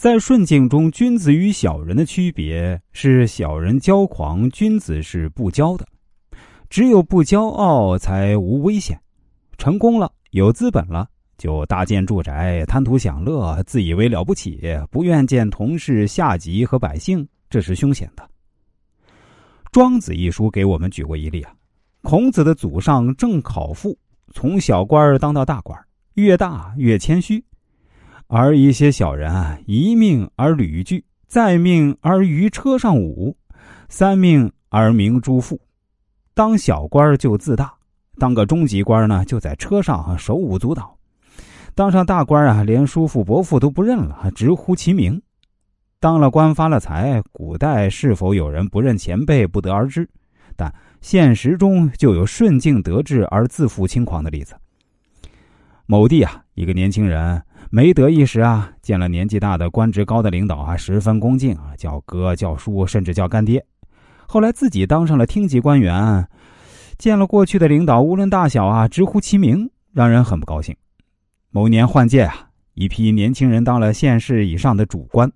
[0.00, 5.86] 在顺境中，君子与小人的区别是：小人骄狂，君子是不骄的。
[6.70, 8.98] 只有不骄傲，才无危险。
[9.58, 18.22] 成功了，有资本了，就搭建住宅，贪图享乐，自以为了不起，不愿见同事、下级和百姓，这是凶险的。
[19.70, 21.52] 《庄子》一书给我们举过一例啊，
[22.00, 23.98] 孔子的祖上郑考父，
[24.32, 25.78] 从小官当到大官，
[26.14, 27.44] 越大越谦虚。
[28.32, 33.36] 而一些小人啊，一命而屡拒，再命而于车上舞，
[33.88, 35.60] 三命而名诸父。
[36.32, 37.74] 当小官就自大，
[38.18, 40.96] 当个中级官呢，就在车上手舞足蹈；
[41.74, 45.20] 当上大官啊，连叔父伯父都不认了，直呼其名。
[45.98, 50.08] 当了官发了财，古代是否有人不认前辈，不得而知。
[50.54, 54.54] 但现实中就有顺境得志而自负轻狂的例子。
[55.86, 57.42] 某地啊，一个年轻人。
[57.72, 63.64] 没得意时啊，见了年纪大的、官职高的领导啊，十分恭敬啊，叫哥、叫叔，甚至叫干爹。
[64.26, 66.28] 后来自己当上了厅级官员，
[66.98, 70.74] 见了过去的领导，无论大小啊，直呼其名，让人很不高兴。
[71.50, 75.30] 某年换届啊，一批年轻人当了县市以上的主官。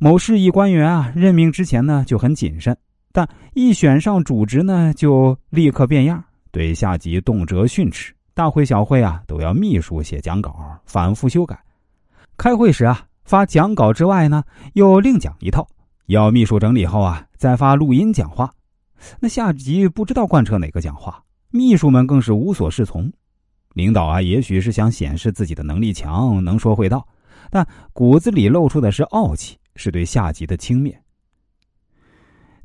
[0.00, 2.76] 某市一官员啊，任命之前呢就很谨慎，
[3.12, 8.13] 但一选上主职呢，就立刻变样，对下级动辄训斥。
[8.34, 11.56] 大会小会啊，都要秘书写讲稿，反复修改。
[12.36, 15.64] 开会时啊，发讲稿之外呢，又另讲一套，
[16.06, 18.52] 要秘书整理后啊，再发录音讲话。
[19.20, 23.10] 那下级不知道贯彻哪个讲话，秘书们更是无所适从。
[23.74, 27.06] 领导啊，也许是想显示自己的能力强，能说会道，
[27.50, 30.92] 但骨子里露出的是傲气，是对下级的轻蔑。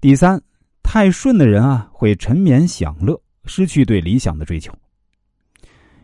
[0.01, 0.41] 第三，
[0.81, 4.73] 太顺的人啊，会沉湎享乐，失去对理想的追求。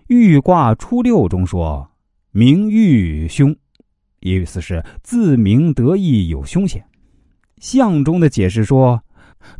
[0.07, 1.89] 豫卦初六中说
[2.31, 3.55] ：“名誉凶”，
[4.21, 6.85] 意思是自鸣得意有凶险。
[7.57, 9.01] 象中的解释说：“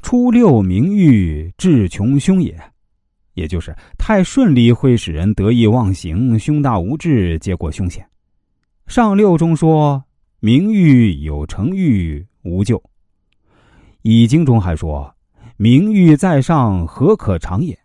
[0.04, 2.56] 初六名誉，至穷凶也。”
[3.34, 8.08] 也就是太顺利会使人得意忘形，胸大无志，结果凶险。
[8.86, 10.04] 上六中说
[10.40, 12.82] ：“名誉有成誉，无咎。”
[14.04, 15.12] 易经中还说
[15.58, 17.78] ：“名誉在上，何可长也？”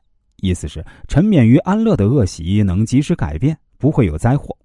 [0.42, 4.56] 意思是沉湎于安乐的恶习能及时改变，不会有灾祸。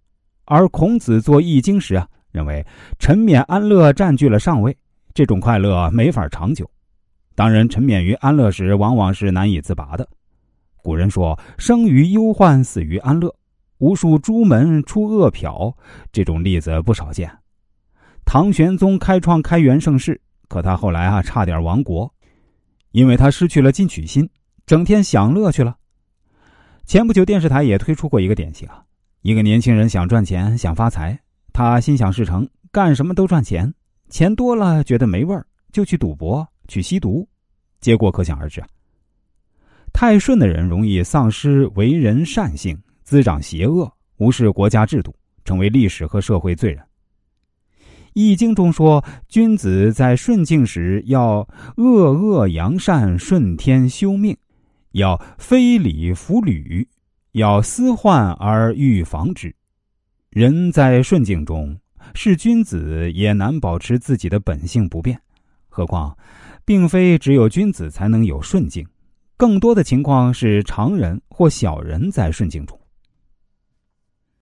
[0.46, 2.66] 而孔子做《易经》时啊，认为
[3.00, 4.76] 沉湎安乐占据了上位，
[5.14, 6.70] 这种快乐没法长久。
[7.36, 10.08] 当人沉湎于安乐时，往往是难以自拔的。
[10.78, 13.34] 古人说：“生于忧患，死于安乐。”
[13.80, 15.76] 无数朱门出恶殍，
[16.14, 17.30] 这种例子不少见。
[18.24, 22.10] 唐玄宗开创开元盛世，可他后来啊，差点亡国，
[22.92, 24.28] 因为他失去了进取心。
[24.66, 25.78] 整天享乐去了。
[26.86, 28.84] 前不久电视台也推出过一个典型啊，
[29.22, 31.20] 一个年轻人想赚钱想发财，
[31.54, 33.72] 他心想事成，干什么都赚钱，
[34.10, 37.28] 钱多了觉得没味儿，就去赌博去吸毒，
[37.80, 38.68] 结果可想而知啊。
[39.94, 46.84] 太顺的人容易丧失为人善性，滋长邪恶，无视国家制度，成为历史和社会罪人。
[48.14, 51.48] 易经中说，君子在顺境时要
[51.78, 54.36] 恶恶扬善，顺天修命。
[54.96, 56.88] 要非礼弗履，
[57.34, 59.54] 要思患而预防之。
[60.30, 61.78] 人在顺境中，
[62.14, 65.20] 是君子也难保持自己的本性不变。
[65.68, 66.18] 何况，
[66.64, 68.88] 并非只有君子才能有顺境，
[69.36, 72.80] 更多的情况是常人或小人在顺境中。